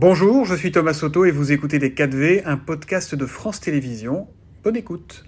Bonjour, 0.00 0.44
je 0.44 0.54
suis 0.54 0.70
Thomas 0.70 0.94
Soto 0.94 1.24
et 1.24 1.32
vous 1.32 1.50
écoutez 1.50 1.80
Les 1.80 1.90
4V, 1.90 2.42
un 2.44 2.56
podcast 2.56 3.16
de 3.16 3.26
France 3.26 3.58
Télévisions. 3.58 4.28
Bonne 4.62 4.76
écoute. 4.76 5.24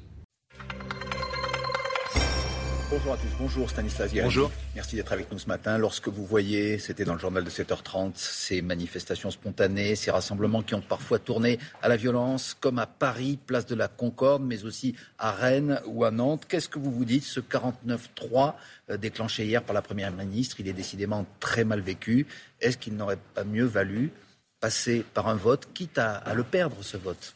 Bonjour 2.89 3.13
à 3.13 3.17
tous, 3.17 3.37
bonjour 3.41 3.69
Stanislas. 3.69 4.13
Bonjour. 4.15 4.53
Merci 4.77 4.95
d'être 4.95 5.13
avec 5.13 5.33
nous 5.33 5.41
ce 5.41 5.49
matin. 5.49 5.77
Lorsque 5.77 6.07
vous 6.07 6.25
voyez, 6.25 6.79
c'était 6.79 7.05
dans 7.05 7.15
le 7.15 7.19
journal 7.19 7.43
de 7.43 7.51
7h30, 7.51 8.13
ces 8.15 8.63
manifestations 8.63 9.33
spontanées, 9.33 9.97
ces 9.97 10.13
rassemblements 10.13 10.63
qui 10.63 10.77
ont 10.77 10.83
parfois 10.83 11.19
tourné 11.19 11.59
à 11.83 11.89
la 11.89 11.97
violence, 11.97 12.57
comme 12.61 12.79
à 12.79 12.87
Paris, 12.87 13.41
place 13.45 13.67
de 13.67 13.75
la 13.75 13.89
Concorde, 13.89 14.45
mais 14.45 14.65
aussi 14.65 14.95
à 15.19 15.33
Rennes 15.33 15.81
ou 15.87 16.05
à 16.05 16.13
Nantes, 16.13 16.47
qu'est-ce 16.49 16.69
que 16.69 16.79
vous 16.79 16.93
vous 16.93 17.05
dites? 17.05 17.25
Ce 17.25 17.41
49-3 17.41 18.55
euh, 18.91 18.97
déclenché 18.97 19.47
hier 19.47 19.65
par 19.65 19.75
la 19.75 19.83
Première 19.83 20.13
ministre, 20.13 20.61
il 20.61 20.69
est 20.69 20.73
décidément 20.73 21.27
très 21.41 21.65
mal 21.65 21.81
vécu. 21.81 22.29
Est-ce 22.61 22.79
qu'il 22.79 22.95
n'aurait 22.95 23.19
pas 23.35 23.43
mieux 23.43 23.65
valu 23.65 24.13
passer 24.61 25.05
par 25.15 25.29
un 25.29 25.35
vote, 25.35 25.69
quitte 25.73 25.99
à, 25.99 26.17
à 26.17 26.35
le 26.35 26.45
perdre, 26.45 26.83
ce 26.83 26.97
vote 26.97 27.35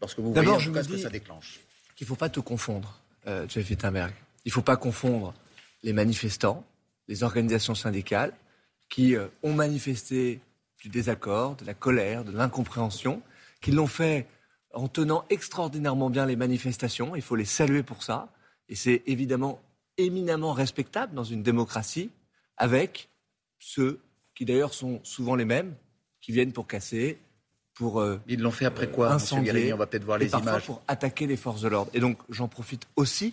Lorsque 0.00 0.18
vous 0.18 0.32
voyez 0.32 0.44
D'abord, 0.46 0.56
en 0.56 0.58
je 0.60 0.66
tout 0.66 0.70
me 0.70 0.76
cas 0.76 0.84
ce 0.84 0.88
que 0.88 0.98
ça 0.98 1.10
déclenche. 1.10 1.60
qu'il 1.96 2.04
ne 2.04 2.08
faut 2.08 2.16
pas 2.16 2.28
tout 2.28 2.42
confondre, 2.42 2.98
euh, 3.26 3.46
Jeff 3.48 3.68
Wittenberg. 3.68 4.12
Il 4.44 4.48
ne 4.48 4.52
faut 4.52 4.62
pas 4.62 4.76
confondre 4.76 5.34
les 5.82 5.92
manifestants, 5.92 6.64
les 7.08 7.22
organisations 7.22 7.74
syndicales 7.74 8.32
qui 8.88 9.16
euh, 9.16 9.26
ont 9.42 9.52
manifesté 9.52 10.40
du 10.80 10.88
désaccord, 10.88 11.56
de 11.56 11.64
la 11.64 11.74
colère, 11.74 12.24
de 12.24 12.30
l'incompréhension, 12.32 13.22
qui 13.60 13.72
l'ont 13.72 13.88
fait 13.88 14.26
en 14.72 14.86
tenant 14.86 15.24
extraordinairement 15.30 16.10
bien 16.10 16.24
les 16.26 16.36
manifestations. 16.36 17.16
Il 17.16 17.22
faut 17.22 17.34
les 17.36 17.44
saluer 17.44 17.82
pour 17.82 18.02
ça. 18.04 18.32
Et 18.68 18.76
c'est 18.76 19.02
évidemment 19.06 19.60
éminemment 19.96 20.52
respectable 20.52 21.14
dans 21.14 21.24
une 21.24 21.42
démocratie, 21.42 22.10
avec 22.56 23.08
ceux 23.58 24.00
qui 24.36 24.44
d'ailleurs 24.44 24.74
sont 24.74 25.00
souvent 25.02 25.34
les 25.34 25.44
mêmes, 25.44 25.74
qui 26.28 26.32
viennent 26.32 26.52
pour 26.52 26.66
casser, 26.66 27.16
pour 27.72 28.02
euh, 28.02 28.20
Ils 28.28 28.38
l'ont 28.38 28.50
fait 28.50 28.66
après 28.66 28.90
quoi, 28.90 29.10
incendier, 29.12 29.50
Guérini 29.50 29.72
On 29.72 29.78
va 29.78 29.86
peut-être 29.86 30.04
voir 30.04 30.20
et 30.20 30.24
les 30.24 30.30
parfois 30.30 30.52
images. 30.52 30.66
pour 30.66 30.82
attaquer 30.86 31.26
les 31.26 31.38
forces 31.38 31.62
de 31.62 31.68
l'ordre. 31.68 31.90
Et 31.94 32.00
donc 32.00 32.18
j'en 32.28 32.48
profite 32.48 32.82
aussi 32.96 33.32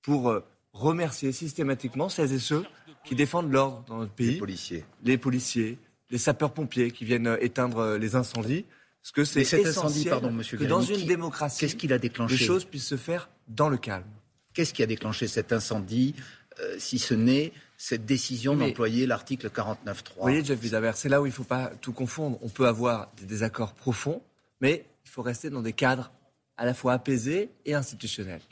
pour 0.00 0.30
euh, 0.30 0.42
remercier 0.72 1.32
systématiquement 1.32 2.08
celles 2.08 2.32
et 2.32 2.38
ceux 2.38 2.64
qui 3.04 3.14
défendent 3.14 3.52
l'ordre 3.52 3.84
dans 3.88 3.98
notre 3.98 4.12
pays, 4.12 4.30
Les 4.32 4.38
policiers. 4.38 4.84
les 5.04 5.18
policiers, 5.18 5.76
les 6.08 6.16
sapeurs-pompiers 6.16 6.92
qui 6.92 7.04
viennent 7.04 7.26
euh, 7.26 7.36
éteindre 7.44 7.76
euh, 7.78 7.98
les 7.98 8.16
incendies. 8.16 8.64
Parce 9.02 9.12
que 9.12 9.24
c'est 9.24 9.42
essentiel 9.42 9.66
incendie, 9.68 10.04
pardon, 10.06 10.30
Monsieur 10.32 10.56
que 10.56 10.64
dans 10.64 10.80
une 10.80 10.96
qui- 10.96 11.04
démocratie, 11.04 11.60
Qu'est-ce 11.60 11.76
qu'il 11.76 11.92
a 11.92 11.98
déclenché 11.98 12.38
les 12.38 12.42
choses 12.42 12.64
puissent 12.64 12.86
se 12.86 12.96
faire 12.96 13.28
dans 13.48 13.68
le 13.68 13.76
calme. 13.76 14.04
Qu'est-ce 14.54 14.72
qui 14.72 14.82
a 14.82 14.86
déclenché 14.86 15.28
cet 15.28 15.52
incendie, 15.52 16.14
euh, 16.60 16.76
si 16.78 16.98
ce 16.98 17.12
n'est 17.12 17.52
cette 17.82 18.04
décision 18.04 18.54
d'employer 18.56 19.06
l'article 19.06 19.48
49.3 19.48 19.86
Vous 19.86 20.20
voyez, 20.20 20.44
Jeff 20.44 20.60
Wiesenberg, 20.60 20.94
c'est 20.96 21.08
là 21.08 21.22
où 21.22 21.24
il 21.24 21.30
ne 21.30 21.34
faut 21.34 21.44
pas 21.44 21.68
tout 21.80 21.94
confondre. 21.94 22.38
On 22.42 22.50
peut 22.50 22.66
avoir 22.66 23.10
des 23.16 23.24
désaccords 23.24 23.72
profonds, 23.72 24.20
mais 24.60 24.84
il 25.06 25.10
faut 25.10 25.22
rester 25.22 25.48
dans 25.48 25.62
des 25.62 25.72
cadres 25.72 26.12
à 26.58 26.66
la 26.66 26.74
fois 26.74 26.92
apaisés 26.92 27.48
et 27.64 27.72
institutionnels. 27.72 28.42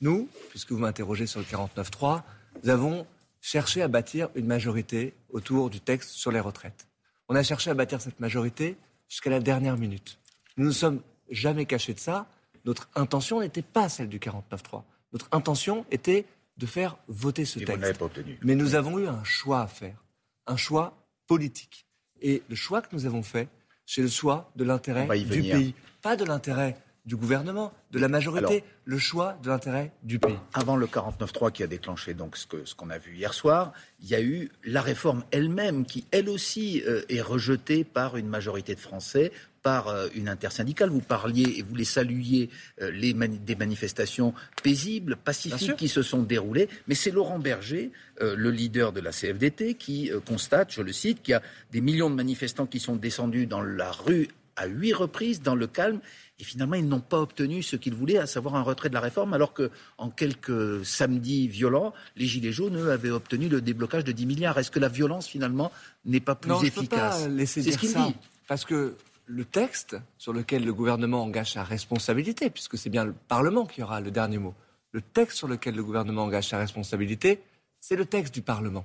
Nous, 0.00 0.28
puisque 0.50 0.72
vous 0.72 0.80
m'interrogez 0.80 1.28
sur 1.28 1.38
le 1.38 1.46
49.3, 1.46 2.22
nous 2.64 2.70
avons 2.70 3.06
cherché 3.40 3.82
à 3.82 3.88
bâtir 3.88 4.30
une 4.34 4.46
majorité 4.46 5.14
autour 5.30 5.70
du 5.70 5.80
texte 5.80 6.10
sur 6.10 6.32
les 6.32 6.40
retraites. 6.40 6.88
On 7.28 7.36
a 7.36 7.42
cherché 7.44 7.70
à 7.70 7.74
bâtir 7.74 8.00
cette 8.00 8.18
majorité 8.18 8.76
jusqu'à 9.08 9.30
la 9.30 9.38
dernière 9.38 9.76
minute. 9.76 10.18
Nous 10.56 10.64
ne 10.64 10.70
nous 10.70 10.74
sommes 10.74 11.02
jamais 11.30 11.66
cachés 11.66 11.94
de 11.94 12.00
ça. 12.00 12.26
Notre 12.64 12.90
intention 12.96 13.42
n'était 13.42 13.62
pas 13.62 13.88
celle 13.88 14.08
du 14.08 14.18
49.3. 14.18 14.82
Notre 15.12 15.28
intention 15.30 15.86
était 15.92 16.26
de 16.56 16.66
faire 16.66 16.96
voter 17.08 17.44
ce 17.44 17.58
Et 17.58 17.64
texte. 17.64 17.98
pas 17.98 18.04
obtenu. 18.04 18.38
Mais 18.42 18.54
nous 18.54 18.74
avons 18.74 18.98
eu 18.98 19.06
un 19.06 19.24
choix 19.24 19.62
à 19.62 19.66
faire, 19.66 20.02
un 20.46 20.56
choix 20.56 21.06
politique. 21.26 21.86
Et 22.20 22.42
le 22.48 22.54
choix 22.54 22.82
que 22.82 22.88
nous 22.94 23.06
avons 23.06 23.22
fait, 23.22 23.48
c'est 23.86 24.02
le 24.02 24.08
choix 24.08 24.50
de 24.56 24.64
l'intérêt 24.64 25.06
du 25.24 25.42
pays, 25.42 25.74
pas 26.02 26.16
de 26.16 26.24
l'intérêt 26.24 26.76
du 27.04 27.16
gouvernement, 27.16 27.72
de 27.90 27.98
la 27.98 28.06
majorité, 28.06 28.46
Alors- 28.46 28.66
le 28.84 28.98
choix 28.98 29.36
de 29.42 29.48
l'intérêt 29.48 29.92
du 30.04 30.20
pays. 30.20 30.38
Avant 30.52 30.76
le 30.76 30.86
49.3 30.86 31.50
qui 31.50 31.64
a 31.64 31.66
déclenché 31.66 32.14
donc 32.14 32.36
ce 32.36 32.46
que- 32.46 32.64
ce 32.64 32.76
qu'on 32.76 32.90
a 32.90 32.98
vu 32.98 33.16
hier 33.16 33.34
soir, 33.34 33.72
il 34.00 34.06
y 34.08 34.14
a 34.14 34.20
eu 34.22 34.50
la 34.62 34.82
réforme 34.82 35.24
elle-même 35.32 35.84
qui, 35.84 36.06
elle 36.12 36.28
aussi, 36.28 36.80
euh, 36.86 37.02
est 37.08 37.20
rejetée 37.20 37.82
par 37.82 38.16
une 38.16 38.28
majorité 38.28 38.76
de 38.76 38.80
Français, 38.80 39.32
par 39.62 39.88
euh, 39.88 40.08
une 40.14 40.28
intersyndicale. 40.28 40.90
Vous 40.90 41.00
parliez 41.00 41.58
et 41.58 41.62
vous 41.62 41.74
les 41.74 41.84
saluiez 41.84 42.50
euh, 42.80 42.90
les 42.90 43.14
mani- 43.14 43.38
des 43.38 43.54
manifestations 43.56 44.34
paisibles, 44.62 45.16
pacifiques 45.16 45.76
qui 45.76 45.88
se 45.88 46.02
sont 46.02 46.22
déroulées. 46.22 46.68
Mais 46.88 46.94
c'est 46.94 47.10
Laurent 47.10 47.38
Berger, 47.38 47.92
euh, 48.20 48.34
le 48.36 48.50
leader 48.50 48.92
de 48.92 49.00
la 49.00 49.12
CFDT, 49.12 49.74
qui 49.74 50.10
euh, 50.10 50.20
constate, 50.20 50.72
je 50.72 50.82
le 50.82 50.92
cite, 50.92 51.22
qu'il 51.22 51.32
y 51.32 51.34
a 51.34 51.42
des 51.70 51.80
millions 51.80 52.10
de 52.10 52.14
manifestants 52.16 52.66
qui 52.66 52.80
sont 52.80 52.96
descendus 52.96 53.46
dans 53.46 53.62
la 53.62 53.90
rue 53.92 54.28
à 54.56 54.66
huit 54.66 54.92
reprises 54.92 55.40
dans 55.42 55.54
le 55.54 55.66
calme. 55.66 56.00
Et 56.38 56.44
finalement, 56.44 56.74
ils 56.74 56.88
n'ont 56.88 57.00
pas 57.00 57.20
obtenu 57.20 57.62
ce 57.62 57.76
qu'ils 57.76 57.94
voulaient, 57.94 58.18
à 58.18 58.26
savoir 58.26 58.56
un 58.56 58.62
retrait 58.62 58.88
de 58.88 58.94
la 58.94 59.00
réforme, 59.00 59.32
alors 59.32 59.54
que 59.54 59.70
en 59.96 60.10
quelques 60.10 60.84
samedis 60.84 61.46
violents, 61.46 61.94
les 62.16 62.26
Gilets 62.26 62.52
jaunes, 62.52 62.76
eux, 62.76 62.90
avaient 62.90 63.10
obtenu 63.10 63.48
le 63.48 63.60
déblocage 63.60 64.02
de 64.04 64.12
10 64.12 64.26
milliards. 64.26 64.58
Est-ce 64.58 64.70
que 64.72 64.80
la 64.80 64.88
violence, 64.88 65.28
finalement, 65.28 65.70
n'est 66.04 66.20
pas 66.20 66.34
plus 66.34 66.50
non, 66.50 66.60
efficace? 66.62 67.28
C'est 67.46 67.62
ce 67.62 67.78
qu'il 67.78 67.94
dit. 67.94 68.14
parce 68.48 68.64
que 68.64 68.94
le 69.26 69.44
texte 69.44 69.96
sur 70.18 70.32
lequel 70.32 70.64
le 70.64 70.74
gouvernement 70.74 71.22
engage 71.22 71.52
sa 71.52 71.62
responsabilité, 71.64 72.50
puisque 72.50 72.76
c'est 72.78 72.90
bien 72.90 73.04
le 73.04 73.12
Parlement 73.28 73.66
qui 73.66 73.82
aura 73.82 74.00
le 74.00 74.10
dernier 74.10 74.38
mot, 74.38 74.54
le 74.92 75.00
texte 75.00 75.38
sur 75.38 75.48
lequel 75.48 75.74
le 75.74 75.84
gouvernement 75.84 76.24
engage 76.24 76.48
sa 76.48 76.58
responsabilité, 76.58 77.40
c'est 77.80 77.96
le 77.96 78.04
texte 78.04 78.34
du 78.34 78.42
Parlement. 78.42 78.84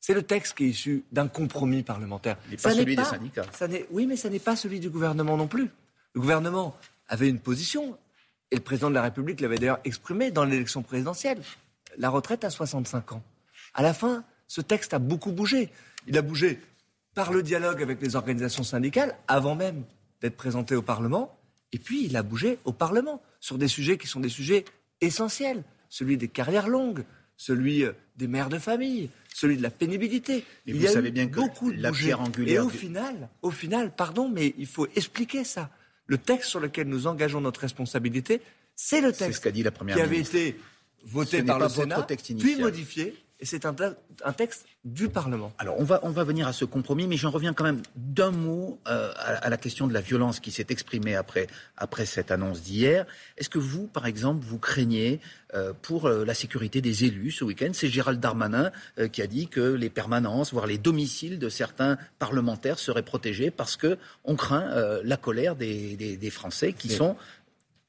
C'est 0.00 0.14
le 0.14 0.22
texte 0.22 0.56
qui 0.56 0.64
est 0.64 0.68
issu 0.68 1.04
d'un 1.12 1.28
compromis 1.28 1.82
parlementaire. 1.82 2.36
Mais 2.50 2.56
Ça 2.56 2.68
pas 2.68 2.74
n'est 2.74 2.80
celui 2.82 2.96
des 2.96 3.04
syndicats. 3.04 3.46
ça 3.52 3.66
n'est- 3.68 3.86
oui, 3.90 4.06
mais 4.06 4.16
ça 4.16 4.28
n'est 4.30 4.38
pas 4.38 4.56
celui 4.56 4.80
du 4.80 4.88
gouvernement 4.90 5.36
non 5.36 5.46
plus. 5.48 5.68
Le 6.14 6.20
gouvernement 6.20 6.76
avait 7.08 7.28
une 7.28 7.40
position, 7.40 7.96
et 8.50 8.56
le 8.56 8.62
président 8.62 8.88
de 8.88 8.94
la 8.94 9.02
République 9.02 9.40
l'avait 9.40 9.58
d'ailleurs 9.58 9.80
exprimé 9.84 10.30
dans 10.30 10.44
l'élection 10.44 10.82
présidentielle. 10.82 11.40
La 11.98 12.10
retraite 12.10 12.44
à 12.44 12.50
65 12.50 13.12
ans. 13.12 13.22
À 13.74 13.82
la 13.82 13.94
fin, 13.94 14.24
ce 14.48 14.60
texte 14.60 14.94
a 14.94 14.98
beaucoup 14.98 15.32
bougé. 15.32 15.70
Il 16.06 16.16
a 16.16 16.22
bougé 16.22 16.60
par 17.16 17.32
le 17.32 17.42
dialogue 17.42 17.82
avec 17.82 18.00
les 18.02 18.14
organisations 18.14 18.62
syndicales, 18.62 19.16
avant 19.26 19.54
même 19.56 19.82
d'être 20.20 20.36
présenté 20.36 20.76
au 20.76 20.82
Parlement, 20.82 21.36
et 21.72 21.78
puis 21.78 22.04
il 22.04 22.14
a 22.16 22.22
bougé 22.22 22.58
au 22.66 22.72
Parlement 22.72 23.22
sur 23.40 23.56
des 23.58 23.68
sujets 23.68 23.96
qui 23.98 24.06
sont 24.06 24.20
des 24.20 24.28
sujets 24.28 24.64
essentiels. 25.00 25.64
Celui 25.88 26.18
des 26.18 26.28
carrières 26.28 26.68
longues, 26.68 27.04
celui 27.38 27.84
euh, 27.84 27.92
des 28.16 28.28
mères 28.28 28.50
de 28.50 28.58
famille, 28.58 29.08
celui 29.34 29.56
de 29.56 29.62
la 29.62 29.70
pénibilité. 29.70 30.44
Mais 30.66 30.72
il 30.72 30.76
vous 30.76 30.82
y 30.84 30.88
a 30.88 30.92
savez 30.92 31.08
eu 31.08 31.12
bien 31.12 31.26
que 31.26 31.36
beaucoup 31.36 31.72
de 31.72 31.80
la 31.80 31.90
bougé. 31.90 32.04
pierre 32.06 32.20
angulaire 32.20 32.54
Et 32.54 32.58
au 32.66 32.70
du- 32.70 32.76
final, 32.76 33.28
au 33.40 33.50
final, 33.50 33.90
pardon, 33.96 34.28
mais 34.28 34.54
il 34.58 34.66
faut 34.66 34.86
expliquer 34.94 35.42
ça. 35.44 35.70
Le 36.06 36.18
texte 36.18 36.50
sur 36.50 36.60
lequel 36.60 36.86
nous 36.86 37.06
engageons 37.06 37.40
notre 37.40 37.60
responsabilité, 37.60 38.42
c'est 38.74 39.00
le 39.00 39.12
texte 39.12 39.38
ce 39.38 39.40
qu'a 39.40 39.50
dit 39.50 39.62
la 39.62 39.70
Première 39.70 39.96
qui 39.96 40.02
avait 40.02 40.16
ministre. 40.16 40.36
été 40.36 40.60
voté 41.04 41.38
Ce 41.38 41.42
par 41.44 41.58
le 41.58 41.68
Sénat, 41.70 42.06
puis 42.38 42.56
modifié, 42.56 43.04
et 43.04 43.16
c'est 43.42 43.66
un, 43.66 43.74
te- 43.74 43.94
un 44.24 44.32
texte 44.32 44.64
du 44.84 45.08
Parlement. 45.08 45.52
Alors, 45.58 45.78
on 45.78 45.84
va, 45.84 46.00
on 46.04 46.10
va 46.10 46.24
venir 46.24 46.46
à 46.48 46.52
ce 46.52 46.64
compromis, 46.64 47.06
mais 47.06 47.16
j'en 47.16 47.30
reviens 47.30 47.52
quand 47.52 47.64
même 47.64 47.82
d'un 47.96 48.30
mot 48.30 48.78
euh, 48.88 49.12
à, 49.16 49.44
à 49.46 49.50
la 49.50 49.56
question 49.56 49.86
de 49.86 49.92
la 49.92 50.00
violence 50.00 50.40
qui 50.40 50.50
s'est 50.50 50.66
exprimée 50.70 51.14
après, 51.16 51.46
après 51.76 52.06
cette 52.06 52.30
annonce 52.30 52.62
d'hier. 52.62 53.04
Est-ce 53.36 53.50
que 53.50 53.58
vous, 53.58 53.88
par 53.88 54.06
exemple, 54.06 54.44
vous 54.44 54.58
craignez 54.58 55.20
euh, 55.54 55.72
pour 55.82 56.06
euh, 56.06 56.24
la 56.24 56.34
sécurité 56.34 56.80
des 56.80 57.04
élus 57.04 57.32
ce 57.32 57.44
week-end? 57.44 57.70
C'est 57.74 57.88
Gérald 57.88 58.20
Darmanin 58.20 58.70
euh, 58.98 59.08
qui 59.08 59.20
a 59.22 59.26
dit 59.26 59.48
que 59.48 59.60
les 59.60 59.90
permanences, 59.90 60.52
voire 60.52 60.66
les 60.66 60.78
domiciles 60.78 61.38
de 61.38 61.48
certains 61.48 61.98
parlementaires 62.18 62.78
seraient 62.78 63.02
protégés 63.02 63.50
parce 63.50 63.76
que 63.76 63.98
on 64.24 64.36
craint 64.36 64.68
euh, 64.70 65.00
la 65.04 65.16
colère 65.16 65.56
des, 65.56 65.96
des- 65.96 66.16
des 66.16 66.30
Français 66.30 66.72
qui 66.72 66.88
sont 66.88 67.16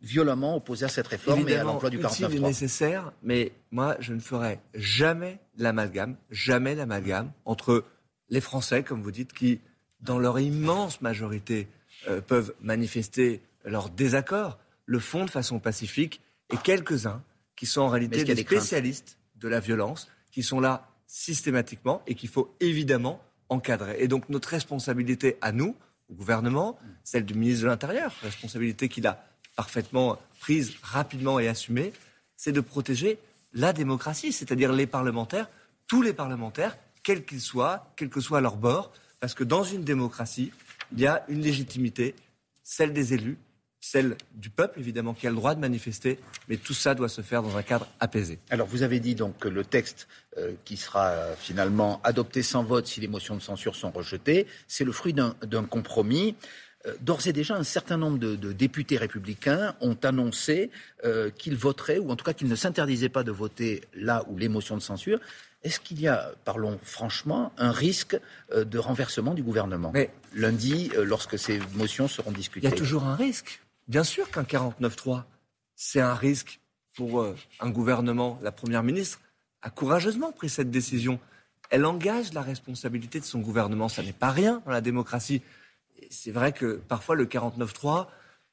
violemment 0.02 0.56
opposés 0.56 0.86
à 0.86 0.90
cette 0.90 1.08
réforme 1.08 1.40
et 1.40 1.42
à 1.42 1.46
Évidemment, 1.46 1.74
l'emploi 1.74 1.90
du 1.90 1.98
utile 1.98 2.26
et 2.26 2.40
49.3. 2.40 2.42
nécessaire, 2.42 3.12
mais 3.24 3.52
moi, 3.72 3.98
je 4.00 4.14
ne 4.14 4.20
ferai 4.20 4.60
jamais 4.74 5.40
l'amalgame, 5.58 6.16
jamais 6.30 6.76
l'amalgame 6.76 7.32
entre 7.46 7.84
les 8.30 8.42
Français, 8.42 8.84
comme 8.84 9.02
vous 9.02 9.12
dites, 9.12 9.34
qui, 9.34 9.60
dans 10.02 10.20
leur 10.20 10.40
immense 10.40 11.02
majorité, 11.02 11.68
euh, 12.08 12.22
peuvent 12.22 12.54
manifester 12.62 13.42
leur 13.66 13.90
désaccord, 13.90 14.60
le 14.86 15.00
font 15.00 15.26
de 15.26 15.30
façon 15.30 15.60
pacifique, 15.60 16.22
et 16.54 16.58
quelques-uns 16.58 17.24
qui 17.56 17.66
sont 17.66 17.82
en 17.82 17.90
réalité 17.90 18.24
des 18.24 18.36
spécialistes 18.36 19.18
de 19.36 19.48
la 19.48 19.60
violence, 19.60 20.10
qui 20.32 20.44
sont 20.44 20.60
là 20.60 20.90
systématiquement 21.08 22.02
et 22.06 22.16
qu'il 22.16 22.30
faut 22.30 22.54
évidemment 22.60 23.22
encadrer. 23.50 23.98
Et 24.00 24.08
donc 24.08 24.30
notre 24.30 24.50
responsabilité 24.50 25.38
à 25.42 25.52
nous, 25.52 25.76
au 26.10 26.14
gouvernement, 26.14 26.78
celle 27.04 27.26
du 27.26 27.34
ministre 27.34 27.64
de 27.64 27.68
l'Intérieur, 27.68 28.14
responsabilité 28.22 28.88
qu'il 28.88 29.08
a 29.08 29.26
parfaitement 29.58 30.18
prise 30.40 30.76
rapidement 30.82 31.40
et 31.40 31.50
assumée, 31.50 31.92
c'est 32.38 32.54
de 32.54 32.62
protéger 32.62 33.20
la 33.54 33.74
démocratie, 33.74 34.32
c'est-à-dire 34.32 34.72
les 34.72 34.88
parlementaires, 34.88 35.50
tous 35.88 36.02
les 36.02 36.14
parlementaires, 36.14 36.78
quels 37.04 37.26
qu'ils 37.26 37.42
soient, 37.42 37.92
quel 37.98 38.10
que 38.10 38.22
soit 38.22 38.40
leur 38.40 38.56
bord, 38.56 38.94
parce 39.20 39.34
que 39.34 39.44
dans 39.44 39.64
une 39.64 39.84
démocratie, 39.84 40.52
il 40.94 41.00
y 41.02 41.08
a 41.08 41.26
une 41.28 41.42
légitimité, 41.42 42.16
celle 42.64 42.94
des 42.94 43.14
élus, 43.14 43.38
celle 43.80 44.18
du 44.34 44.50
peuple, 44.50 44.80
évidemment, 44.80 45.14
qui 45.14 45.28
a 45.28 45.30
le 45.30 45.36
droit 45.36 45.56
de 45.56 45.60
manifester, 45.60 46.20
mais 46.50 46.58
tout 46.58 46.74
ça 46.74 46.94
doit 46.94 47.10
se 47.10 47.22
faire 47.22 47.42
dans 47.42 47.56
un 47.58 47.64
cadre 47.64 47.88
apaisé. 48.00 48.40
Alors, 48.50 48.68
vous 48.68 48.84
avez 48.84 49.00
dit 49.00 49.16
donc 49.16 49.38
que 49.38 49.48
le 49.48 49.64
texte 49.64 50.08
euh, 50.38 50.54
qui 50.66 50.78
sera 50.78 51.08
euh, 51.08 51.36
finalement 51.38 52.02
adopté 52.04 52.44
sans 52.44 52.64
vote 52.64 52.88
si 52.88 53.00
les 53.00 53.08
motions 53.08 53.36
de 53.36 53.42
censure 53.42 53.76
sont 53.76 53.92
rejetées, 53.92 54.48
c'est 54.68 54.84
le 54.84 54.92
fruit 54.92 55.14
d'un 55.14 55.64
compromis. 55.64 56.36
Euh, 56.88 56.96
d'ores 57.02 57.28
et 57.28 57.34
déjà, 57.34 57.56
un 57.56 57.64
certain 57.64 57.98
nombre 57.98 58.18
de, 58.18 58.52
députés 58.54 58.98
républicains 58.98 59.76
ont 59.82 59.98
annoncé 60.04 60.72
qu'ils 61.38 61.56
voteraient, 61.56 62.00
ou 62.00 62.10
en 62.10 62.16
tout 62.16 62.26
cas 62.26 62.34
qu'ils 62.34 62.48
ne 62.48 62.56
s'interdisaient 62.56 63.10
pas 63.10 63.24
de 63.24 63.32
voter 63.32 63.84
là 63.94 64.24
où 64.28 64.38
les 64.38 64.50
motions 64.50 64.76
de 64.76 64.82
censure. 64.82 65.20
Est-ce 65.64 65.80
qu'il 65.80 66.02
y 66.02 66.08
a, 66.08 66.32
parlons 66.44 66.80
franchement, 66.82 67.54
un 67.58 67.72
risque 67.72 68.20
de 68.54 68.78
renversement 68.78 69.34
du 69.34 69.44
gouvernement? 69.44 69.94
Lundi, 70.34 70.92
lorsque 70.96 71.38
ces 71.38 71.60
motions 71.76 72.08
seront 72.08 72.32
discutées 72.32 72.68
Il 72.68 72.70
y 72.70 72.74
a 72.74 72.76
toujours 72.76 73.04
un 73.06 73.16
risque. 73.16 73.62
Bien 73.88 74.04
sûr 74.04 74.30
qu'un 74.30 74.44
49-3, 74.44 75.24
c'est 75.76 76.02
un 76.02 76.16
risque 76.16 76.60
pour 76.98 77.22
euh, 77.22 77.36
un 77.62 77.70
gouvernement. 77.70 78.40
La 78.42 78.52
Première 78.52 78.84
ministre 78.84 79.22
a 79.62 79.70
courageusement 79.70 80.32
pris 80.34 80.50
cette 80.50 80.72
décision. 80.72 81.20
Elle 81.70 81.86
engage 81.86 82.34
la 82.34 82.42
responsabilité 82.42 83.20
de 83.20 83.26
son 83.26 83.40
gouvernement. 83.40 83.88
Ça 83.88 84.04
n'est 84.04 84.14
pas 84.14 84.32
rien 84.32 84.62
dans 84.66 84.72
la 84.72 84.82
démocratie. 84.82 85.42
C'est 86.10 86.32
vrai 86.32 86.52
que 86.54 86.80
parfois 86.88 87.16
le 87.16 87.26
49-3 87.26 88.08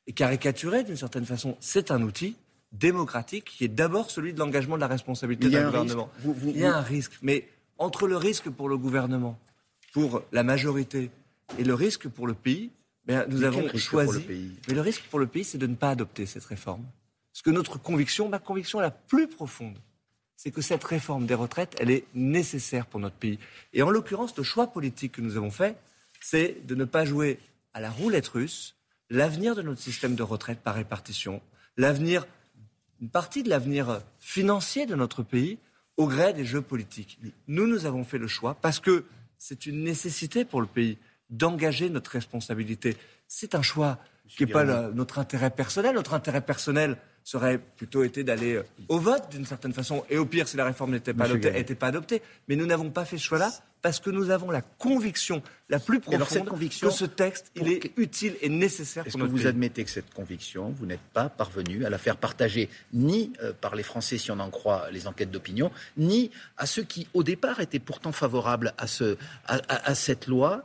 est 0.06 0.12
caricaturé 0.12 0.84
d'une 0.84 0.96
certaine 0.96 1.26
façon. 1.26 1.56
C'est 1.60 1.90
un 1.90 2.02
outil 2.02 2.36
démocratique 2.72 3.44
qui 3.44 3.64
est 3.64 3.68
d'abord 3.68 4.10
celui 4.10 4.32
de 4.32 4.38
l'engagement 4.38 4.76
de 4.76 4.80
la 4.80 4.88
responsabilité 4.88 5.48
d'un 5.48 5.66
gouvernement. 5.66 6.10
Il 6.44 6.58
y 6.58 6.64
a 6.64 6.76
un 6.76 6.82
risque. 6.82 7.12
Mais 7.22 7.48
entre 7.78 8.06
le 8.06 8.16
risque 8.16 8.50
pour 8.50 8.68
le 8.68 8.76
gouvernement, 8.76 9.38
pour 9.92 10.22
la 10.32 10.42
majorité, 10.42 11.10
et 11.58 11.64
le 11.64 11.74
risque 11.74 12.08
pour 12.08 12.26
le 12.26 12.34
pays, 12.34 12.70
nous 13.28 13.44
avons 13.44 13.68
choisi. 13.76 14.24
Mais 14.68 14.74
le 14.74 14.80
risque 14.80 15.02
pour 15.10 15.18
le 15.18 15.26
pays, 15.26 15.44
c'est 15.44 15.58
de 15.58 15.66
ne 15.66 15.74
pas 15.74 15.90
adopter 15.90 16.26
cette 16.26 16.44
réforme. 16.44 16.84
Parce 17.32 17.42
que 17.42 17.50
notre 17.50 17.78
conviction, 17.78 18.28
ma 18.28 18.38
conviction 18.38 18.80
la 18.80 18.90
plus 18.90 19.28
profonde, 19.28 19.76
c'est 20.36 20.50
que 20.50 20.62
cette 20.62 20.84
réforme 20.84 21.26
des 21.26 21.34
retraites, 21.34 21.76
elle 21.78 21.90
est 21.90 22.04
nécessaire 22.14 22.86
pour 22.86 23.00
notre 23.00 23.16
pays. 23.16 23.38
Et 23.72 23.82
en 23.82 23.90
l'occurrence, 23.90 24.36
le 24.36 24.42
choix 24.42 24.66
politique 24.68 25.12
que 25.12 25.20
nous 25.20 25.36
avons 25.36 25.50
fait, 25.50 25.76
c'est 26.24 26.66
de 26.66 26.74
ne 26.74 26.86
pas 26.86 27.04
jouer 27.04 27.38
à 27.74 27.80
la 27.80 27.90
roulette 27.90 28.28
russe 28.28 28.76
l'avenir 29.10 29.54
de 29.54 29.60
notre 29.60 29.82
système 29.82 30.14
de 30.14 30.22
retraite 30.22 30.60
par 30.60 30.74
répartition, 30.74 31.42
l'avenir, 31.76 32.26
une 33.02 33.10
partie 33.10 33.42
de 33.42 33.50
l'avenir 33.50 34.00
financier 34.20 34.86
de 34.86 34.94
notre 34.94 35.22
pays 35.22 35.58
au 35.98 36.06
gré 36.08 36.32
des 36.32 36.46
jeux 36.46 36.62
politiques. 36.62 37.18
Nous, 37.46 37.66
nous 37.66 37.84
avons 37.84 38.04
fait 38.04 38.16
le 38.16 38.26
choix 38.26 38.54
parce 38.54 38.80
que 38.80 39.04
c'est 39.36 39.66
une 39.66 39.84
nécessité 39.84 40.46
pour 40.46 40.62
le 40.62 40.66
pays 40.66 40.96
d'engager 41.28 41.90
notre 41.90 42.12
responsabilité. 42.12 42.96
C'est 43.28 43.54
un 43.54 43.62
choix 43.62 43.98
qui 44.26 44.46
n'est 44.46 44.52
pas 44.52 44.64
notre 44.92 45.18
intérêt 45.18 45.50
personnel. 45.50 45.94
Notre 45.94 46.14
intérêt 46.14 46.40
personnel 46.40 46.96
serait 47.24 47.58
plutôt 47.58 48.04
été 48.04 48.22
d'aller 48.22 48.54
euh, 48.56 48.62
au 48.88 48.98
vote 48.98 49.30
d'une 49.30 49.46
certaine 49.46 49.72
façon. 49.72 50.04
Et 50.10 50.18
au 50.18 50.26
pire, 50.26 50.46
si 50.46 50.56
la 50.56 50.66
réforme 50.66 50.92
n'était 50.92 51.14
pas, 51.14 51.24
adoptée, 51.24 51.74
pas 51.74 51.86
adoptée. 51.88 52.22
Mais 52.48 52.54
nous 52.54 52.66
n'avons 52.66 52.90
pas 52.90 53.06
fait 53.06 53.16
ce 53.16 53.24
choix-là 53.24 53.50
parce 53.80 53.98
que 53.98 54.10
nous 54.10 54.30
avons 54.30 54.50
la 54.50 54.62
conviction 54.62 55.42
la 55.68 55.78
plus 55.78 56.00
profonde 56.00 56.48
que 56.80 56.90
ce 56.90 57.04
texte 57.04 57.50
il 57.54 57.68
est 57.68 57.92
utile 57.98 58.34
et 58.40 58.48
nécessaire 58.48 59.06
Est-ce 59.06 59.16
que 59.16 59.22
vous 59.22 59.46
admettez 59.46 59.84
que 59.84 59.90
cette 59.90 60.12
conviction, 60.12 60.70
vous 60.70 60.86
n'êtes 60.86 61.02
pas 61.12 61.28
parvenu 61.28 61.84
à 61.84 61.90
la 61.90 61.98
faire 61.98 62.16
partager 62.16 62.70
ni 62.92 63.32
euh, 63.42 63.52
par 63.58 63.74
les 63.74 63.82
Français, 63.82 64.16
si 64.16 64.30
on 64.30 64.40
en 64.40 64.50
croit 64.50 64.90
les 64.90 65.06
enquêtes 65.06 65.30
d'opinion, 65.30 65.70
ni 65.96 66.30
à 66.56 66.64
ceux 66.66 66.82
qui, 66.82 67.08
au 67.12 67.22
départ, 67.22 67.60
étaient 67.60 67.78
pourtant 67.78 68.12
favorables 68.12 68.72
à, 68.78 68.86
ce, 68.86 69.16
à 69.46 69.94
cette 69.94 70.26
loi 70.26 70.62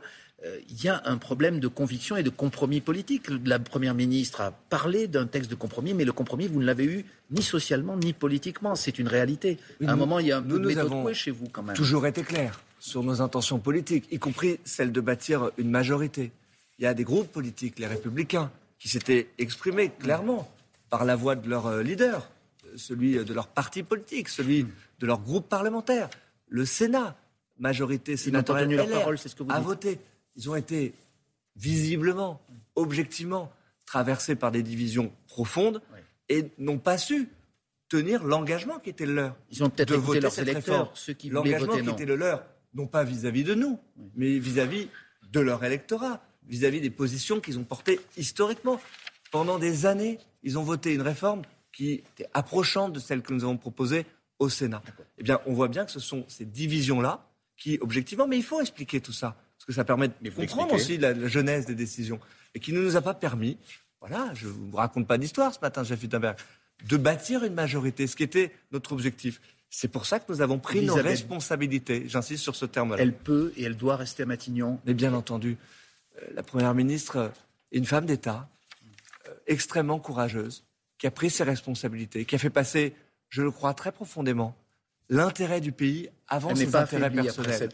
il 0.68 0.82
y 0.82 0.88
a 0.88 1.02
un 1.04 1.18
problème 1.18 1.60
de 1.60 1.68
conviction 1.68 2.16
et 2.16 2.22
de 2.22 2.30
compromis 2.30 2.80
politique. 2.80 3.26
La 3.44 3.58
Première 3.58 3.94
ministre 3.94 4.40
a 4.40 4.50
parlé 4.50 5.06
d'un 5.06 5.26
texte 5.26 5.50
de 5.50 5.54
compromis, 5.54 5.92
mais 5.92 6.04
le 6.04 6.12
compromis, 6.12 6.46
vous 6.46 6.60
ne 6.60 6.64
l'avez 6.64 6.84
eu 6.84 7.04
ni 7.30 7.42
socialement 7.42 7.96
ni 7.96 8.12
politiquement. 8.12 8.74
C'est 8.74 8.98
une 8.98 9.08
réalité. 9.08 9.58
à 9.86 9.92
un 9.92 9.96
moment, 9.96 10.18
il 10.18 10.28
y 10.28 10.32
a 10.32 10.38
un 10.38 10.42
peu 10.42 10.58
de 10.58 10.66
méthode 10.66 11.12
chez 11.12 11.30
vous 11.30 11.48
quand 11.48 11.62
même. 11.62 11.76
Toujours 11.76 12.06
été 12.06 12.22
clair 12.22 12.60
sur 12.78 13.02
nos 13.04 13.20
intentions 13.20 13.58
politiques, 13.58 14.06
y 14.10 14.18
compris 14.18 14.58
celle 14.64 14.90
de 14.90 15.00
bâtir 15.00 15.50
une 15.58 15.70
majorité. 15.70 16.32
Il 16.78 16.84
y 16.84 16.86
a 16.86 16.94
des 16.94 17.04
groupes 17.04 17.30
politiques, 17.30 17.78
les 17.78 17.86
Républicains, 17.86 18.50
qui 18.78 18.88
s'étaient 18.88 19.28
exprimés 19.38 19.90
clairement 19.90 20.50
par 20.88 21.04
la 21.04 21.14
voix 21.14 21.36
de 21.36 21.48
leur 21.48 21.66
euh, 21.66 21.82
leader, 21.82 22.30
celui 22.76 23.22
de 23.22 23.34
leur 23.34 23.48
parti 23.48 23.82
politique, 23.82 24.30
celui 24.30 24.66
de 24.98 25.06
leur 25.06 25.20
groupe 25.20 25.48
parlementaire. 25.48 26.08
Le 26.48 26.64
Sénat, 26.64 27.16
majorité 27.58 28.16
sénatoriale, 28.16 28.70
LR, 28.70 28.88
parole, 28.88 29.18
ce 29.18 29.28
que 29.34 29.42
vous 29.42 29.52
a 29.52 29.60
voté 29.60 29.98
ils 30.36 30.48
ont 30.50 30.56
été 30.56 30.94
visiblement, 31.56 32.40
objectivement, 32.74 33.52
traversés 33.86 34.36
par 34.36 34.50
des 34.50 34.62
divisions 34.62 35.12
profondes 35.26 35.82
et 36.28 36.46
n'ont 36.58 36.78
pas 36.78 36.96
su 36.96 37.28
tenir 37.88 38.22
l'engagement 38.24 38.78
qui 38.78 38.90
était 38.90 39.06
le 39.06 39.14
leur. 39.14 39.36
Ils 39.50 39.64
ont 39.64 39.70
peut-être 39.70 39.94
écouté 39.94 40.20
leurs 40.20 40.38
électeurs, 40.38 40.90
ceux 40.94 41.12
qui 41.12 41.28
L'engagement 41.28 41.76
qui 41.76 41.90
était 41.90 42.06
le 42.06 42.16
leur, 42.16 42.44
non 42.72 42.86
pas 42.86 43.02
vis-à-vis 43.02 43.44
de 43.44 43.54
nous, 43.54 43.78
mais 44.14 44.38
vis-à-vis 44.38 44.88
de 45.30 45.40
leur 45.40 45.64
électorat, 45.64 46.22
vis-à-vis 46.46 46.80
des 46.80 46.90
positions 46.90 47.40
qu'ils 47.40 47.58
ont 47.58 47.64
portées 47.64 48.00
historiquement. 48.16 48.80
Pendant 49.32 49.58
des 49.58 49.86
années, 49.86 50.18
ils 50.42 50.58
ont 50.58 50.62
voté 50.62 50.94
une 50.94 51.02
réforme 51.02 51.42
qui 51.72 51.92
était 51.92 52.28
approchante 52.32 52.92
de 52.92 53.00
celle 53.00 53.22
que 53.22 53.32
nous 53.32 53.44
avons 53.44 53.56
proposée 53.56 54.06
au 54.38 54.48
Sénat. 54.48 54.82
Eh 55.18 55.22
bien, 55.22 55.40
on 55.46 55.52
voit 55.52 55.68
bien 55.68 55.84
que 55.84 55.90
ce 55.90 56.00
sont 56.00 56.24
ces 56.28 56.44
divisions-là 56.44 57.26
qui, 57.56 57.78
objectivement, 57.80 58.26
mais 58.26 58.38
il 58.38 58.42
faut 58.42 58.60
expliquer 58.60 59.00
tout 59.00 59.12
ça 59.12 59.36
parce 59.60 59.66
que 59.66 59.72
ça 59.74 59.84
permet 59.84 60.08
de 60.08 60.30
comprendre 60.30 60.72
aussi 60.72 60.96
la, 60.96 61.28
genèse 61.28 61.66
des 61.66 61.74
décisions, 61.74 62.18
et 62.54 62.60
qui 62.60 62.72
ne 62.72 62.80
nous 62.80 62.96
a 62.96 63.02
pas 63.02 63.12
permis, 63.12 63.58
voilà, 64.00 64.30
je 64.32 64.46
ne 64.46 64.52
vous 64.52 64.74
raconte 64.74 65.06
pas 65.06 65.18
d'histoire 65.18 65.52
ce 65.52 65.60
matin, 65.60 65.84
Jeff 65.84 66.00
Wittenberg, 66.00 66.38
de 66.88 66.96
bâtir 66.96 67.44
une 67.44 67.52
majorité, 67.52 68.06
ce 68.06 68.16
qui 68.16 68.22
était 68.22 68.52
notre 68.72 68.92
objectif. 68.92 69.38
C'est 69.68 69.88
pour 69.88 70.06
ça 70.06 70.18
que 70.18 70.32
nous 70.32 70.40
avons 70.40 70.58
pris 70.58 70.86
nos 70.86 70.94
responsabilités. 70.94 72.04
J'insiste 72.08 72.42
sur 72.42 72.56
ce 72.56 72.64
terme-là. 72.64 72.96
Elle 73.02 73.12
peut 73.12 73.52
et 73.54 73.64
elle 73.64 73.76
doit 73.76 73.96
rester 73.96 74.22
à 74.22 74.26
Matignon. 74.26 74.80
Mais 74.86 74.94
bien 74.94 75.12
entendu, 75.12 75.58
euh, 76.16 76.26
la 76.34 76.42
Première 76.42 76.74
ministre 76.74 77.30
est 77.70 77.76
une 77.76 77.84
femme 77.84 78.06
d'État 78.06 78.48
euh, 79.28 79.34
extrêmement 79.46 79.98
courageuse, 79.98 80.64
qui 80.96 81.06
a 81.06 81.10
pris 81.10 81.28
ses 81.28 81.44
responsabilités, 81.44 82.24
qui 82.24 82.34
a 82.34 82.38
fait 82.38 82.48
passer, 82.48 82.94
je 83.28 83.42
le 83.42 83.50
crois 83.50 83.74
très 83.74 83.92
profondément, 83.92 84.56
l'intérêt 85.10 85.60
du 85.60 85.72
pays 85.72 86.08
avant 86.28 86.54
ses 86.54 86.74
intérêts 86.74 87.10
personnels. 87.10 87.68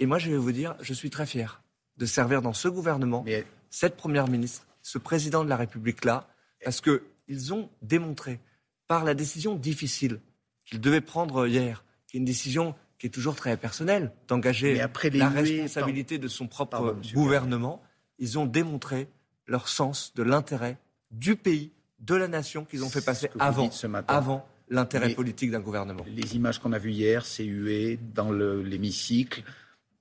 Et 0.00 0.06
moi, 0.06 0.18
je 0.18 0.30
vais 0.30 0.36
vous 0.36 0.52
dire, 0.52 0.76
je 0.80 0.94
suis 0.94 1.10
très 1.10 1.26
fier 1.26 1.60
de 1.98 2.06
servir 2.06 2.40
dans 2.40 2.54
ce 2.54 2.68
gouvernement, 2.68 3.24
cette 3.68 3.96
première 3.96 4.28
ministre, 4.28 4.66
ce 4.82 4.98
président 4.98 5.44
de 5.44 5.48
la 5.48 5.56
République-là, 5.56 6.28
parce 6.64 6.80
qu'ils 6.80 7.52
ont 7.52 7.68
démontré, 7.82 8.40
par 8.86 9.04
la 9.04 9.14
décision 9.14 9.54
difficile 9.54 10.20
qu'ils 10.64 10.80
devaient 10.80 11.00
prendre 11.00 11.46
hier, 11.46 11.84
qui 12.06 12.16
est 12.16 12.20
une 12.20 12.24
décision 12.24 12.74
qui 12.98 13.06
est 13.08 13.10
toujours 13.10 13.34
très 13.34 13.56
personnelle, 13.56 14.12
d'engager 14.28 14.76
la 15.12 15.28
responsabilité 15.28 16.18
de 16.18 16.28
son 16.28 16.46
propre 16.46 16.96
gouvernement, 17.12 17.82
ils 18.18 18.38
ont 18.38 18.46
démontré 18.46 19.08
leur 19.46 19.68
sens 19.68 20.14
de 20.14 20.22
l'intérêt 20.22 20.78
du 21.10 21.36
pays, 21.36 21.72
de 21.98 22.14
la 22.14 22.28
nation 22.28 22.64
qu'ils 22.64 22.84
ont 22.84 22.88
fait 22.88 23.04
passer 23.04 23.30
avant, 23.38 23.70
avant 24.08 24.46
l'intérêt 24.68 25.14
politique 25.14 25.50
d'un 25.50 25.60
gouvernement. 25.60 26.04
Les 26.08 26.36
images 26.36 26.58
qu'on 26.58 26.72
a 26.72 26.78
vues 26.78 26.92
hier, 26.92 27.26
c'est 27.26 27.44
hué 27.44 27.98
dans 28.14 28.32
l'hémicycle. 28.32 29.42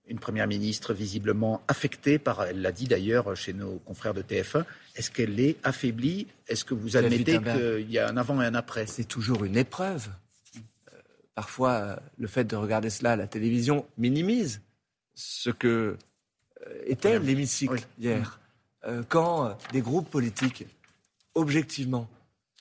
Une 0.08 0.20
première 0.20 0.48
ministre 0.48 0.94
visiblement 0.94 1.62
affectée 1.68 2.20
par, 2.20 2.44
elle 2.44 2.62
l'a 2.62 2.72
dit 2.72 2.88
d'ailleurs 2.88 3.36
chez 3.38 3.54
nos 3.54 3.80
confrères 3.80 4.14
de 4.14 4.22
TF1. 4.22 4.66
Est-ce 4.96 5.10
qu'elle 5.10 5.40
est 5.40 5.58
affaiblie? 5.64 6.28
Est-ce 6.48 6.66
que 6.66 6.74
vous 6.74 6.98
admettez 6.98 7.40
qu'il 7.40 7.90
y 7.90 8.00
a 8.00 8.10
un 8.10 8.18
avant 8.18 8.42
et 8.42 8.46
un 8.46 8.56
après? 8.56 8.86
C'est 8.86 9.06
toujours 9.06 9.46
une 9.46 9.56
épreuve. 9.56 10.10
Euh, 10.58 10.98
parfois, 11.36 11.72
euh, 11.72 11.96
le 12.18 12.28
fait 12.28 12.44
de 12.44 12.56
regarder 12.56 12.90
cela 12.90 13.14
à 13.14 13.16
la 13.16 13.28
télévision 13.28 13.86
minimise 13.98 14.62
ce 15.16 15.50
que 15.50 15.98
euh, 16.68 16.82
était 16.86 17.18
l'hémicycle 17.20 17.82
hier. 17.98 18.40
quand 19.08 19.58
des 19.72 19.82
groupes 19.82 20.10
politiques, 20.10 20.66
objectivement, 21.34 22.10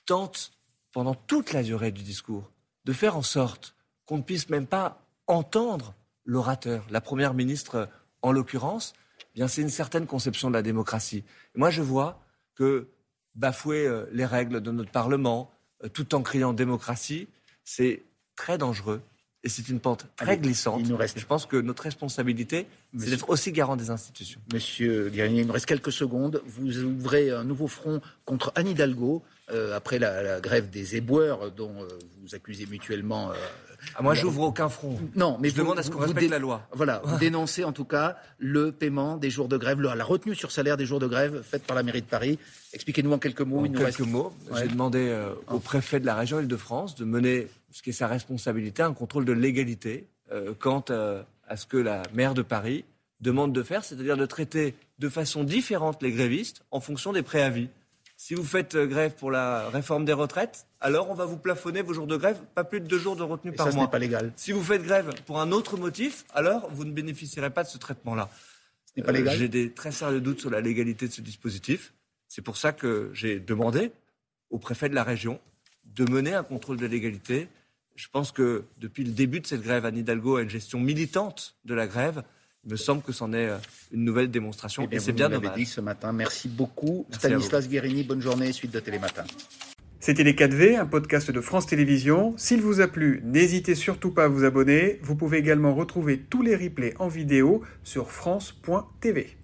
tentent 0.05 0.53
pendant 0.93 1.15
toute 1.15 1.51
la 1.51 1.63
durée 1.63 1.91
du 1.91 2.03
discours, 2.03 2.49
de 2.85 2.93
faire 2.93 3.17
en 3.17 3.21
sorte 3.21 3.75
qu'on 4.05 4.17
ne 4.17 4.21
puisse 4.21 4.49
même 4.49 4.67
pas 4.67 5.05
entendre 5.27 5.93
l'orateur, 6.25 6.85
la 6.89 7.01
première 7.01 7.33
ministre 7.33 7.89
en 8.21 8.31
l'occurrence, 8.31 8.93
eh 9.19 9.39
bien 9.39 9.47
c'est 9.47 9.61
une 9.61 9.69
certaine 9.69 10.05
conception 10.05 10.49
de 10.49 10.53
la 10.53 10.61
démocratie. 10.61 11.25
moi, 11.55 11.69
je 11.69 11.81
vois 11.81 12.21
que 12.55 12.87
bafouer 13.35 13.87
euh, 13.87 14.05
les 14.11 14.25
règles 14.25 14.61
de 14.61 14.71
notre 14.71 14.91
Parlement, 14.91 15.51
euh, 15.83 15.89
tout 15.89 16.13
en 16.15 16.21
criant 16.21 16.53
démocratie, 16.53 17.27
c'est 17.63 18.03
très 18.35 18.57
dangereux 18.57 19.01
et 19.43 19.49
c'est 19.49 19.67
une 19.67 19.79
pente 19.79 20.05
très 20.15 20.37
glissante. 20.37 20.79
Il 20.81 20.89
nous 20.89 20.95
reste... 20.95 21.19
Je 21.19 21.25
pense 21.25 21.45
que 21.45 21.57
notre 21.57 21.83
responsabilité, 21.83 22.67
c'est 22.97 23.09
d'être 23.09 23.29
aussi 23.29 23.51
garant 23.51 23.75
des 23.75 23.89
institutions. 23.89 24.39
Monsieur 24.53 25.09
Guérini, 25.09 25.41
il 25.41 25.47
nous 25.47 25.53
reste 25.53 25.65
quelques 25.65 25.91
secondes. 25.91 26.41
Vous 26.45 26.79
ouvrez 26.79 27.29
un 27.31 27.43
nouveau 27.43 27.67
front 27.67 27.99
contre 28.23 28.53
Anne 28.55 28.69
Hidalgo, 28.69 29.21
euh, 29.51 29.75
après 29.75 29.99
la, 29.99 30.39
grève 30.39 30.69
des 30.69 30.95
éboueurs 30.95 31.51
dont 31.51 31.85
vous 32.21 32.35
accusez 32.35 32.65
mutuellement. 32.65 33.31
Ah, 33.95 34.01
moi, 34.01 34.13
j'ouvre 34.13 34.43
aucun 34.43 34.69
front. 34.69 34.97
Non, 35.15 35.37
mais 35.39 35.49
je 35.49 35.55
demande 35.55 35.77
à 35.77 35.83
ce 35.83 35.91
qu'on 35.91 35.99
respecte 35.99 36.29
la 36.29 36.39
loi. 36.39 36.67
Voilà, 36.71 37.01
vous 37.03 37.17
dénoncez 37.19 37.63
en 37.63 37.73
tout 37.73 37.85
cas 37.85 38.17
le 38.37 38.71
paiement 38.71 39.17
des 39.17 39.29
jours 39.29 39.47
de 39.47 39.57
grève, 39.57 39.81
la 39.81 40.03
retenue 40.03 40.35
sur 40.35 40.51
salaire 40.51 40.77
des 40.77 40.85
jours 40.85 40.99
de 40.99 41.07
grève 41.07 41.41
faite 41.43 41.63
par 41.63 41.75
la 41.75 41.83
mairie 41.83 42.01
de 42.01 42.07
Paris. 42.07 42.39
Expliquez-nous 42.73 43.11
en 43.11 43.19
quelques 43.19 43.41
mots. 43.41 43.65
En 43.65 43.71
quelques 43.71 43.99
mots, 43.99 44.33
j'ai 44.55 44.67
demandé 44.67 45.13
au 45.49 45.59
préfet 45.59 45.99
de 45.99 46.05
la 46.05 46.15
région 46.15 46.39
Île-de-France 46.39 46.95
de 46.95 47.05
mener, 47.05 47.47
ce 47.71 47.81
qui 47.81 47.89
est 47.89 47.93
sa 47.93 48.07
responsabilité, 48.07 48.83
un 48.83 48.93
contrôle 48.93 49.25
de 49.25 49.33
légalité 49.33 50.07
quant 50.59 50.85
à 51.47 51.57
ce 51.57 51.65
que 51.65 51.77
la 51.77 52.03
maire 52.13 52.33
de 52.33 52.41
Paris 52.41 52.85
demande 53.23 53.53
de 53.53 53.63
faire, 53.63 53.83
c'est-à-dire 53.83 54.17
de 54.17 54.25
traiter 54.25 54.75
de 54.99 55.09
façon 55.09 55.43
différente 55.43 56.03
les 56.03 56.11
grévistes 56.11 56.63
en 56.71 56.79
fonction 56.79 57.13
des 57.13 57.23
préavis. 57.23 57.69
Si 58.25 58.35
vous 58.35 58.45
faites 58.45 58.75
euh, 58.75 58.87
grève 58.87 59.15
pour 59.15 59.31
la 59.31 59.67
réforme 59.67 60.05
des 60.05 60.13
retraites, 60.13 60.65
alors 60.79 61.11
on 61.11 61.13
va 61.13 61.25
vous 61.25 61.35
plafonner 61.35 61.81
vos 61.81 61.93
jours 61.93 62.07
de 62.07 62.15
grève, 62.15 62.39
pas 62.55 62.63
plus 62.63 62.79
de 62.79 62.87
deux 62.87 62.97
jours 62.97 63.17
de 63.17 63.21
retenue 63.21 63.51
par 63.51 63.65
mois. 63.65 63.73
Ce 63.73 63.79
n'est 63.79 63.91
pas 63.91 63.99
légal. 63.99 64.31
Si 64.37 64.53
vous 64.53 64.63
faites 64.63 64.81
grève 64.81 65.13
pour 65.25 65.41
un 65.41 65.51
autre 65.51 65.75
motif, 65.75 66.23
alors 66.33 66.69
vous 66.71 66.85
ne 66.85 66.93
bénéficierez 66.93 67.49
pas 67.49 67.65
de 67.65 67.67
ce 67.67 67.77
traitement-là. 67.77 68.29
Ce 68.85 68.93
n'est 68.95 69.05
pas 69.05 69.11
légal. 69.11 69.35
Euh, 69.35 69.37
j'ai 69.39 69.49
des 69.49 69.71
très 69.73 69.91
sérieux 69.91 70.21
doutes 70.21 70.39
sur 70.39 70.49
la 70.49 70.61
légalité 70.61 71.09
de 71.09 71.11
ce 71.11 71.19
dispositif. 71.19 71.93
C'est 72.29 72.41
pour 72.41 72.55
ça 72.55 72.71
que 72.71 73.11
j'ai 73.13 73.41
demandé 73.41 73.91
au 74.51 74.57
préfet 74.57 74.87
de 74.87 74.95
la 74.95 75.03
région 75.03 75.41
de 75.83 76.09
mener 76.09 76.33
un 76.33 76.43
contrôle 76.43 76.77
de 76.77 76.85
légalité. 76.85 77.49
Je 77.97 78.07
pense 78.07 78.31
que 78.31 78.63
depuis 78.77 79.03
le 79.03 79.11
début 79.11 79.41
de 79.41 79.47
cette 79.47 79.63
grève, 79.63 79.85
Anne 79.85 79.97
Hidalgo 79.97 80.37
a 80.37 80.43
une 80.43 80.49
gestion 80.49 80.79
militante 80.79 81.57
de 81.65 81.73
la 81.73 81.87
grève. 81.87 82.23
Il 82.65 82.71
me 82.71 82.77
semble 82.77 83.01
que 83.01 83.11
c'en 83.11 83.33
est 83.33 83.49
euh, 83.49 83.57
une 83.91 84.05
nouvelle 84.05 84.31
démonstration. 84.31 84.87
Eh 84.91 84.95
et 84.95 84.99
c'est 84.99 85.11
bien 85.11 85.29
dommage. 85.29 85.55
dit 85.55 85.65
ce 85.65 85.81
matin. 85.81 86.13
Merci 86.13 86.47
beaucoup. 86.47 87.05
Stanislas 87.11 87.67
Guérini, 87.67 88.03
bonne 88.03 88.21
journée. 88.21 88.51
Suite 88.53 88.71
de 88.71 88.79
Télématin. 88.79 89.23
C'était 89.99 90.23
Les 90.23 90.33
4V, 90.33 90.77
un 90.77 90.85
podcast 90.85 91.31
de 91.31 91.39
France 91.39 91.65
Télévisions. 91.67 92.33
S'il 92.37 92.61
vous 92.61 92.81
a 92.81 92.87
plu, 92.87 93.21
n'hésitez 93.23 93.73
surtout 93.73 94.11
pas 94.11 94.25
à 94.25 94.27
vous 94.27 94.43
abonner. 94.43 94.99
Vous 95.01 95.15
pouvez 95.15 95.37
également 95.37 95.73
retrouver 95.73 96.19
tous 96.19 96.41
les 96.41 96.55
replays 96.55 96.93
en 96.99 97.07
vidéo 97.07 97.63
sur 97.83 98.11
France.tv. 98.11 99.37